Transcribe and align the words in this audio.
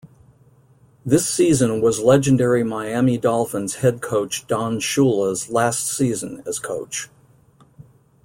This 1.05 1.31
season 1.31 1.79
was 1.79 1.99
legendary 1.99 2.63
Miami 2.63 3.19
Dolphins 3.19 3.75
head 3.75 4.01
coach 4.01 4.47
Don 4.47 4.79
Shula's 4.79 5.51
last 5.51 5.85
season 5.87 6.41
as 6.47 6.57
coach. 6.57 7.07